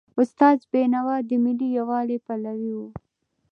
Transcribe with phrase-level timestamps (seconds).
[0.21, 2.81] استاد بینوا د ملي یووالي پلوی و.